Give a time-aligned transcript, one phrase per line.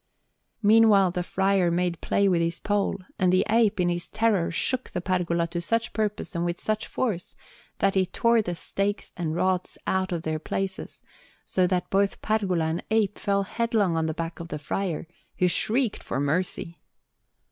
[0.63, 4.89] Meanwhile the friar made play with his pole, and the ape, in his terror, shook
[4.89, 7.35] the pergola to such purpose, and with such force,
[7.77, 11.03] that he tore the stakes and rods out of their places,
[11.45, 15.05] so that both pergola and ape fell headlong on the back of the friar,
[15.37, 16.79] who shrieked for mercy.